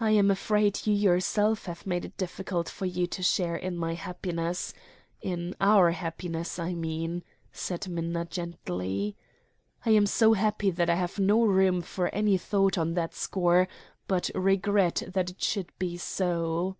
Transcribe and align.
"I 0.00 0.10
am 0.10 0.32
afraid 0.32 0.84
you 0.84 0.92
yourself 0.92 1.66
have 1.66 1.86
made 1.86 2.04
it 2.04 2.16
difficult 2.16 2.68
for 2.68 2.86
you 2.86 3.06
to 3.06 3.22
share 3.22 3.54
in 3.54 3.76
my 3.76 3.94
happiness 3.94 4.74
in 5.20 5.54
our 5.60 5.92
happiness, 5.92 6.58
I 6.58 6.74
mean," 6.74 7.22
said 7.52 7.86
Minna 7.86 8.24
gently. 8.24 9.14
"I 9.86 9.90
am 9.90 10.06
so 10.06 10.32
happy 10.32 10.72
that 10.72 10.90
I 10.90 10.96
have 10.96 11.20
no 11.20 11.44
room 11.44 11.82
for 11.82 12.08
any 12.12 12.36
thought 12.36 12.76
on 12.76 12.94
that 12.94 13.14
score 13.14 13.68
but 14.08 14.28
regret 14.34 15.04
that 15.06 15.30
it 15.30 15.40
should 15.40 15.70
be 15.78 15.96
so." 15.98 16.76